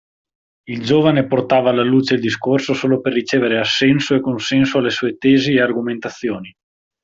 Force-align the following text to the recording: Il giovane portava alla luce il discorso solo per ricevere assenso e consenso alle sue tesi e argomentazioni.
Il 0.65 0.83
giovane 0.83 1.27
portava 1.27 1.69
alla 1.69 1.83
luce 1.83 2.15
il 2.15 2.21
discorso 2.21 2.73
solo 2.73 3.01
per 3.01 3.13
ricevere 3.13 3.59
assenso 3.59 4.15
e 4.15 4.19
consenso 4.19 4.79
alle 4.79 4.89
sue 4.89 5.15
tesi 5.19 5.51
e 5.53 5.61
argomentazioni. 5.61 6.51